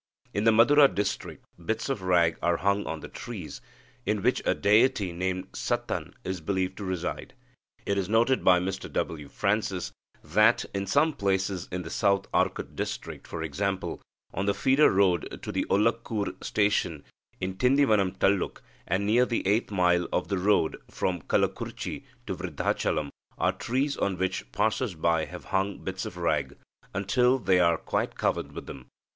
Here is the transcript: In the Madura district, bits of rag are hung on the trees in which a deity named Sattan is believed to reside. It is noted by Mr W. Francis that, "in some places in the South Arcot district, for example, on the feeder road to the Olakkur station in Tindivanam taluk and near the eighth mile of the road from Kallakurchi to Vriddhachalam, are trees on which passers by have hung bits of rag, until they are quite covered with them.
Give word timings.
In 0.33 0.45
the 0.45 0.51
Madura 0.51 0.87
district, 0.87 1.45
bits 1.63 1.87
of 1.87 2.01
rag 2.01 2.35
are 2.41 2.57
hung 2.57 2.87
on 2.87 3.01
the 3.01 3.07
trees 3.07 3.61
in 4.03 4.23
which 4.23 4.41
a 4.47 4.55
deity 4.55 5.11
named 5.11 5.49
Sattan 5.53 6.15
is 6.23 6.41
believed 6.41 6.77
to 6.77 6.83
reside. 6.83 7.35
It 7.85 7.99
is 7.99 8.09
noted 8.09 8.43
by 8.43 8.59
Mr 8.59 8.91
W. 8.91 9.27
Francis 9.29 9.91
that, 10.23 10.65
"in 10.73 10.87
some 10.87 11.13
places 11.13 11.67
in 11.71 11.83
the 11.83 11.91
South 11.91 12.25
Arcot 12.33 12.75
district, 12.75 13.27
for 13.27 13.43
example, 13.43 14.01
on 14.33 14.47
the 14.47 14.55
feeder 14.55 14.89
road 14.91 15.39
to 15.43 15.51
the 15.51 15.65
Olakkur 15.69 16.43
station 16.43 17.03
in 17.39 17.53
Tindivanam 17.53 18.17
taluk 18.17 18.63
and 18.87 19.05
near 19.05 19.27
the 19.27 19.45
eighth 19.47 19.69
mile 19.69 20.07
of 20.11 20.29
the 20.29 20.39
road 20.39 20.77
from 20.89 21.21
Kallakurchi 21.21 22.05
to 22.25 22.33
Vriddhachalam, 22.35 23.11
are 23.37 23.51
trees 23.53 23.97
on 23.97 24.17
which 24.17 24.51
passers 24.51 24.95
by 24.95 25.25
have 25.25 25.43
hung 25.53 25.83
bits 25.83 26.07
of 26.07 26.17
rag, 26.17 26.57
until 26.91 27.37
they 27.37 27.59
are 27.59 27.77
quite 27.77 28.15
covered 28.15 28.53
with 28.53 28.65
them. 28.65 28.87